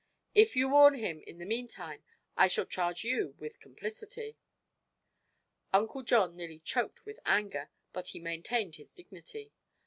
"If 0.33 0.55
you 0.55 0.67
warn 0.67 0.95
him, 0.95 1.21
in 1.27 1.37
the 1.37 1.45
meantime, 1.45 2.03
I 2.35 2.47
shall 2.47 2.65
charge 2.65 3.03
you 3.03 3.35
with 3.37 3.59
complicity." 3.59 4.35
Uncle 5.71 6.01
John 6.01 6.35
nearly 6.35 6.57
choked 6.59 7.05
with 7.05 7.19
anger, 7.23 7.69
but 7.93 8.07
he 8.07 8.19
maintained 8.19 8.77
his 8.77 8.89
dignity. 8.89 9.53